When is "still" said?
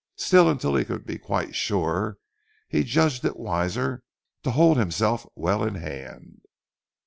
0.15-0.49